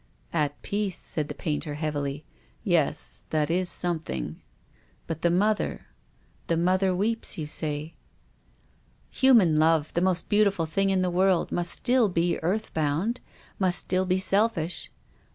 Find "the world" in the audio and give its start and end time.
11.03-11.51